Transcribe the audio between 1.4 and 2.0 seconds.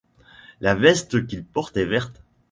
porte est